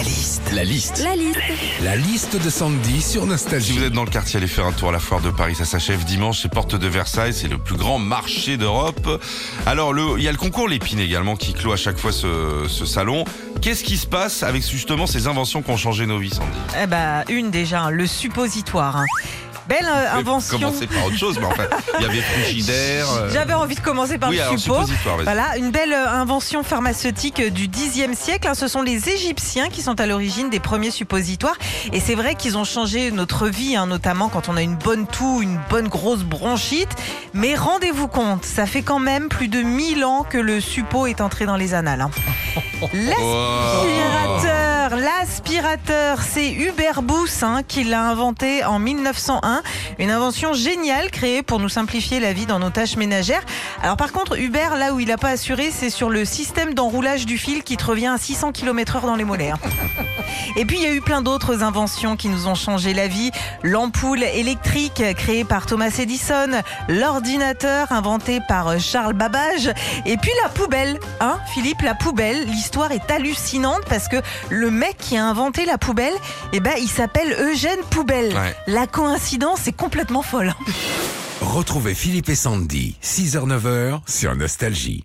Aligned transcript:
La 0.00 0.06
liste. 0.06 0.42
La 0.54 0.64
liste. 0.64 1.02
La 1.04 1.14
liste. 1.14 1.38
La 1.82 1.94
liste 1.96 2.42
de 2.42 2.48
Sandy 2.48 3.02
sur 3.02 3.22
Si 3.24 3.28
Nostalgie. 3.28 3.72
vous 3.78 3.84
êtes 3.84 3.92
dans 3.92 4.04
le 4.04 4.10
quartier, 4.10 4.38
allez 4.38 4.46
faire 4.46 4.64
un 4.64 4.72
tour 4.72 4.88
à 4.88 4.92
la 4.92 4.98
foire 4.98 5.20
de 5.20 5.30
Paris. 5.30 5.54
Ça 5.54 5.66
s'achève 5.66 6.04
dimanche, 6.04 6.40
c'est 6.40 6.48
Porte 6.50 6.74
de 6.74 6.86
Versailles. 6.88 7.34
C'est 7.34 7.48
le 7.48 7.58
plus 7.58 7.76
grand 7.76 7.98
marché 7.98 8.56
d'Europe. 8.56 9.20
Alors, 9.66 9.92
le- 9.92 10.14
il 10.16 10.22
y 10.24 10.28
a 10.28 10.32
le 10.32 10.38
concours 10.38 10.68
Lépine 10.68 11.00
également 11.00 11.36
qui 11.36 11.52
clôt 11.52 11.72
à 11.72 11.76
chaque 11.76 11.98
fois 11.98 12.12
ce, 12.12 12.64
ce 12.66 12.86
salon. 12.86 13.24
Qu'est-ce 13.60 13.84
qui 13.84 13.98
se 13.98 14.06
passe 14.06 14.42
avec 14.42 14.66
justement 14.66 15.06
ces 15.06 15.26
inventions 15.26 15.60
qui 15.60 15.70
ont 15.70 15.76
changé 15.76 16.06
nos 16.06 16.18
vies, 16.18 16.30
Sandy? 16.30 16.48
Eh 16.82 16.86
ben, 16.86 17.24
une 17.28 17.50
déjà, 17.50 17.82
hein, 17.82 17.90
le 17.90 18.06
suppositoire. 18.06 19.04
Belle 19.70 19.86
euh, 19.86 20.18
invention. 20.18 20.58
Commencer 20.58 20.88
par 20.88 21.04
autre 21.06 21.16
chose, 21.16 21.38
mais 21.38 21.46
enfin, 21.46 21.62
il 22.00 22.02
y 22.02 22.04
avait 22.04 22.20
frigidaire. 22.20 23.06
euh, 23.18 23.30
J'avais 23.32 23.54
envie 23.54 23.76
de 23.76 23.80
commencer 23.80 24.18
par 24.18 24.30
Oui, 24.30 24.36
le. 24.36 24.42
Voilà, 25.22 25.56
une 25.58 25.70
belle 25.70 25.92
euh, 25.92 26.10
invention 26.10 26.64
pharmaceutique 26.64 27.40
du 27.40 27.68
Xe 27.68 28.12
siècle. 28.18 28.48
hein. 28.48 28.54
Ce 28.54 28.66
sont 28.66 28.82
les 28.82 29.08
Égyptiens 29.08 29.68
qui 29.68 29.82
sont 29.82 30.00
à 30.00 30.06
l'origine 30.06 30.50
des 30.50 30.58
premiers 30.58 30.90
suppositoires. 30.90 31.54
Et 31.92 32.00
c'est 32.00 32.16
vrai 32.16 32.34
qu'ils 32.34 32.58
ont 32.58 32.64
changé 32.64 33.12
notre 33.12 33.46
vie, 33.46 33.76
hein, 33.76 33.86
notamment 33.86 34.28
quand 34.28 34.48
on 34.48 34.56
a 34.56 34.62
une 34.62 34.74
bonne 34.74 35.06
toux, 35.06 35.40
une 35.40 35.60
bonne 35.70 35.86
grosse 35.86 36.24
bronchite. 36.24 36.90
Mais 37.32 37.54
rendez-vous 37.54 38.08
compte, 38.08 38.44
ça 38.44 38.66
fait 38.66 38.82
quand 38.82 38.98
même 38.98 39.28
plus 39.28 39.46
de 39.46 39.62
1000 39.62 40.04
ans 40.04 40.26
que 40.28 40.38
le 40.38 40.60
suppo 40.60 41.06
est 41.06 41.20
entré 41.20 41.46
dans 41.46 41.56
les 41.56 41.74
annales. 41.74 42.00
hein. 42.00 42.10
L'aspirateur, 44.90 45.20
l'aspirateur, 45.20 46.22
c'est 46.22 46.50
Hubert 46.50 47.02
Bous 47.02 47.28
hein, 47.42 47.62
qui 47.66 47.84
l'a 47.84 48.08
inventé 48.08 48.64
en 48.64 48.80
1901. 48.80 49.62
Une 49.98 50.10
invention 50.10 50.52
géniale 50.52 51.10
créée 51.12 51.42
pour 51.42 51.60
nous 51.60 51.68
simplifier 51.68 52.18
la 52.18 52.32
vie 52.32 52.46
dans 52.46 52.58
nos 52.58 52.70
tâches 52.70 52.96
ménagères. 52.96 53.44
Alors 53.82 53.96
par 53.96 54.10
contre, 54.10 54.38
Hubert, 54.38 54.76
là 54.76 54.92
où 54.92 54.98
il 54.98 55.08
n'a 55.08 55.16
pas 55.16 55.30
assuré, 55.30 55.70
c'est 55.70 55.90
sur 55.90 56.10
le 56.10 56.24
système 56.24 56.74
d'enroulage 56.74 57.24
du 57.24 57.38
fil 57.38 57.62
qui 57.62 57.76
te 57.76 57.84
revient 57.84 58.08
à 58.08 58.18
600 58.18 58.50
km 58.50 58.96
heure 58.96 59.06
dans 59.06 59.16
les 59.16 59.24
mollets. 59.24 59.52
Et 60.56 60.64
puis 60.64 60.78
il 60.78 60.82
y 60.82 60.86
a 60.86 60.92
eu 60.92 61.00
plein 61.00 61.22
d'autres 61.22 61.62
inventions 61.62 62.16
qui 62.16 62.28
nous 62.28 62.48
ont 62.48 62.54
changé 62.54 62.92
la 62.92 63.06
vie. 63.06 63.30
L'ampoule 63.62 64.22
électrique 64.22 65.02
créée 65.16 65.44
par 65.44 65.66
Thomas 65.66 65.94
Edison, 65.98 66.50
l'ordinateur 66.88 67.92
inventé 67.92 68.40
par 68.48 68.80
Charles 68.80 69.12
Babbage, 69.12 69.72
et 70.06 70.16
puis 70.16 70.30
la 70.42 70.48
poubelle. 70.48 70.98
Hein, 71.20 71.38
Philippe, 71.52 71.82
la 71.82 71.94
poubelle. 71.94 72.46
L'histoire 72.46 72.90
est 72.90 73.10
hallucinante 73.10 73.82
parce 73.88 74.08
que 74.08 74.16
le 74.48 74.70
mec 74.80 74.96
qui 74.96 75.16
a 75.16 75.26
inventé 75.26 75.66
la 75.66 75.76
poubelle, 75.76 76.14
eh 76.54 76.60
ben, 76.60 76.72
il 76.80 76.88
s'appelle 76.88 77.36
Eugène 77.38 77.80
Poubelle. 77.90 78.34
Ouais. 78.34 78.56
La 78.66 78.86
coïncidence 78.86 79.68
est 79.68 79.76
complètement 79.76 80.22
folle. 80.22 80.54
Retrouvez 81.42 81.94
Philippe 81.94 82.30
et 82.30 82.34
Sandy, 82.34 82.96
6h-9h 83.02 84.00
sur 84.06 84.34
Nostalgie. 84.34 85.04